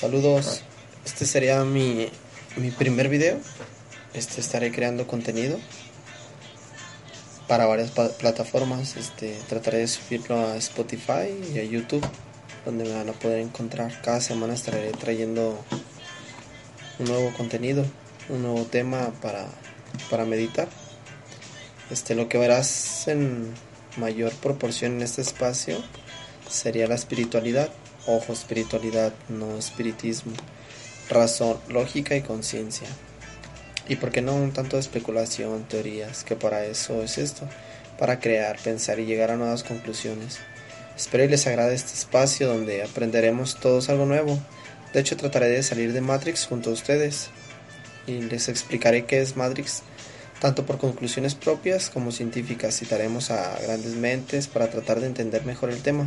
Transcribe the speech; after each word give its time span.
Saludos, 0.00 0.62
este 1.04 1.26
sería 1.26 1.62
mi, 1.62 2.08
mi 2.56 2.70
primer 2.70 3.10
video. 3.10 3.38
Este 4.14 4.40
estaré 4.40 4.72
creando 4.72 5.06
contenido 5.06 5.58
para 7.46 7.66
varias 7.66 7.90
plataformas. 7.90 8.96
Este 8.96 9.36
trataré 9.46 9.76
de 9.76 9.88
subirlo 9.88 10.38
a 10.38 10.56
Spotify 10.56 11.28
y 11.54 11.58
a 11.58 11.64
YouTube, 11.64 12.02
donde 12.64 12.84
me 12.84 12.94
van 12.94 13.10
a 13.10 13.12
poder 13.12 13.40
encontrar. 13.40 14.00
Cada 14.00 14.22
semana 14.22 14.54
estaré 14.54 14.90
trayendo 14.92 15.62
un 16.98 17.04
nuevo 17.04 17.30
contenido, 17.36 17.84
un 18.30 18.40
nuevo 18.40 18.64
tema 18.64 19.12
para, 19.20 19.48
para 20.08 20.24
meditar. 20.24 20.68
Este, 21.90 22.14
lo 22.14 22.26
que 22.26 22.38
verás 22.38 23.06
en 23.06 23.52
mayor 23.98 24.32
proporción 24.36 24.92
en 24.92 25.02
este 25.02 25.20
espacio 25.20 25.76
sería 26.48 26.86
la 26.86 26.94
espiritualidad. 26.94 27.70
Ojo, 28.06 28.32
espiritualidad, 28.32 29.12
no 29.28 29.58
espiritismo. 29.58 30.32
Razón, 31.08 31.58
lógica 31.68 32.16
y 32.16 32.22
conciencia. 32.22 32.88
Y 33.88 33.96
por 33.96 34.10
qué 34.10 34.22
no 34.22 34.34
un 34.34 34.52
tanto 34.52 34.76
de 34.76 34.80
especulación, 34.80 35.64
teorías, 35.64 36.24
que 36.24 36.36
para 36.36 36.64
eso 36.64 37.02
es 37.02 37.18
esto, 37.18 37.48
para 37.98 38.20
crear, 38.20 38.58
pensar 38.58 39.00
y 39.00 39.04
llegar 39.04 39.30
a 39.30 39.36
nuevas 39.36 39.64
conclusiones. 39.64 40.38
Espero 40.96 41.24
y 41.24 41.28
les 41.28 41.46
agrade 41.46 41.74
este 41.74 41.94
espacio 41.94 42.48
donde 42.48 42.82
aprenderemos 42.82 43.58
todos 43.58 43.88
algo 43.88 44.06
nuevo. 44.06 44.38
De 44.92 45.00
hecho, 45.00 45.16
trataré 45.16 45.48
de 45.48 45.62
salir 45.62 45.92
de 45.92 46.00
Matrix 46.00 46.46
junto 46.46 46.70
a 46.70 46.72
ustedes 46.72 47.30
y 48.06 48.22
les 48.22 48.48
explicaré 48.48 49.04
qué 49.04 49.20
es 49.20 49.36
Matrix, 49.36 49.82
tanto 50.40 50.64
por 50.64 50.78
conclusiones 50.78 51.34
propias 51.34 51.90
como 51.90 52.12
científicas. 52.12 52.78
Citaremos 52.78 53.30
a 53.30 53.58
grandes 53.60 53.94
mentes 53.94 54.46
para 54.46 54.70
tratar 54.70 55.00
de 55.00 55.06
entender 55.06 55.44
mejor 55.44 55.70
el 55.70 55.82
tema. 55.82 56.06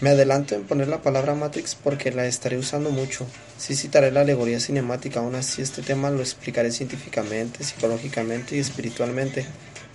Me 0.00 0.10
adelanto 0.10 0.54
en 0.54 0.64
poner 0.64 0.86
la 0.86 1.02
palabra 1.02 1.34
Matrix 1.34 1.74
porque 1.74 2.12
la 2.12 2.26
estaré 2.26 2.56
usando 2.56 2.90
mucho. 2.90 3.26
Sí 3.58 3.74
citaré 3.74 4.12
la 4.12 4.20
alegoría 4.20 4.60
cinemática, 4.60 5.18
aún 5.18 5.34
así 5.34 5.60
este 5.60 5.82
tema 5.82 6.10
lo 6.10 6.20
explicaré 6.20 6.70
científicamente, 6.70 7.64
psicológicamente 7.64 8.56
y 8.56 8.60
espiritualmente. 8.60 9.44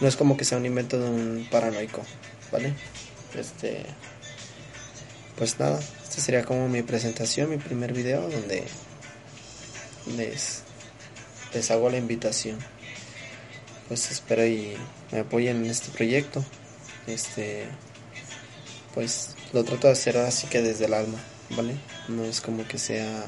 No 0.00 0.08
es 0.08 0.16
como 0.16 0.36
que 0.36 0.44
sea 0.44 0.58
un 0.58 0.66
invento 0.66 0.98
de 0.98 1.08
un 1.08 1.48
paranoico, 1.50 2.02
¿vale? 2.52 2.74
Este 3.34 3.86
pues 5.36 5.58
nada, 5.58 5.78
este 6.02 6.20
sería 6.20 6.44
como 6.44 6.68
mi 6.68 6.82
presentación, 6.82 7.50
mi 7.50 7.58
primer 7.58 7.92
video 7.92 8.22
donde 8.28 8.64
les, 10.16 10.62
les 11.52 11.70
hago 11.70 11.90
la 11.90 11.98
invitación. 11.98 12.58
Pues 13.88 14.10
espero 14.10 14.46
y 14.46 14.76
me 15.12 15.20
apoyen 15.20 15.64
en 15.64 15.70
este 15.70 15.90
proyecto. 15.90 16.44
Este 17.06 17.66
pues 18.96 19.36
lo 19.52 19.62
trato 19.62 19.86
de 19.86 19.92
hacer 19.92 20.16
así 20.16 20.48
que 20.48 20.62
desde 20.62 20.86
el 20.86 20.94
alma, 20.94 21.18
¿vale? 21.54 21.76
No 22.08 22.24
es 22.24 22.40
como 22.40 22.66
que 22.66 22.78
sea 22.78 23.24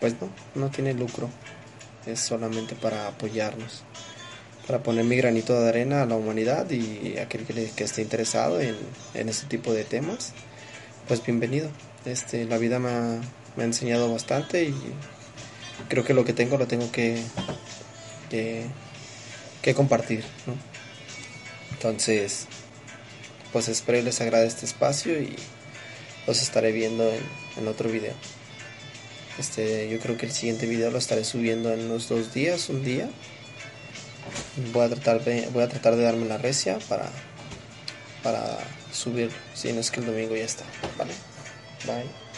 pues 0.00 0.16
no, 0.20 0.28
no 0.54 0.70
tiene 0.70 0.92
lucro. 0.92 1.30
Es 2.04 2.20
solamente 2.20 2.74
para 2.74 3.08
apoyarnos. 3.08 3.84
Para 4.66 4.82
poner 4.82 5.04
mi 5.04 5.16
granito 5.16 5.58
de 5.58 5.68
arena 5.68 6.02
a 6.02 6.06
la 6.06 6.16
humanidad 6.16 6.70
y 6.70 7.16
aquel 7.18 7.46
que, 7.46 7.84
esté 7.84 8.02
interesado 8.02 8.60
en, 8.60 8.76
en 9.14 9.28
este 9.28 9.46
tipo 9.46 9.72
de 9.72 9.84
temas, 9.84 10.32
pues 11.08 11.24
bienvenido. 11.24 11.70
Este, 12.04 12.44
la 12.44 12.58
vida 12.58 12.78
me 12.78 12.90
ha, 12.90 13.20
me 13.56 13.62
ha 13.62 13.66
enseñado 13.66 14.12
bastante 14.12 14.64
y 14.64 14.74
creo 15.88 16.04
que 16.04 16.12
lo 16.12 16.24
que 16.24 16.34
tengo 16.34 16.58
lo 16.58 16.66
tengo 16.66 16.90
que, 16.92 17.22
que, 18.28 18.66
que 19.62 19.74
compartir, 19.74 20.24
¿no? 20.46 20.54
Entonces, 21.72 22.46
pues 23.54 23.68
espero 23.68 24.02
les 24.02 24.20
agrade 24.20 24.48
este 24.48 24.66
espacio 24.66 25.16
y 25.22 25.32
los 26.26 26.42
estaré 26.42 26.72
viendo 26.72 27.08
en, 27.56 27.68
otro 27.68 27.88
video. 27.88 28.12
Este, 29.38 29.88
yo 29.88 30.00
creo 30.00 30.16
que 30.16 30.26
el 30.26 30.32
siguiente 30.32 30.66
video 30.66 30.90
lo 30.90 30.98
estaré 30.98 31.22
subiendo 31.22 31.72
en 31.72 31.82
unos 31.84 32.08
dos 32.08 32.34
días, 32.34 32.68
un 32.68 32.82
día. 32.82 33.08
Voy 34.72 34.84
a 34.84 34.88
tratar 34.88 35.22
de, 35.22 35.48
voy 35.52 35.62
a 35.62 35.68
tratar 35.68 35.94
de 35.94 36.02
darme 36.02 36.26
la 36.26 36.36
recia 36.36 36.80
para, 36.88 37.08
para 38.24 38.58
subir, 38.92 39.30
si 39.54 39.72
no 39.72 39.78
es 39.80 39.92
que 39.92 40.00
el 40.00 40.06
domingo 40.06 40.34
ya 40.34 40.46
está, 40.46 40.64
¿vale? 40.98 41.12
Bye. 41.86 42.33